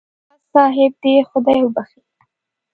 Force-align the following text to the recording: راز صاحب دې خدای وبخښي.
راز 0.27 0.41
صاحب 0.53 0.93
دې 1.03 1.15
خدای 1.29 1.59
وبخښي. 1.63 2.01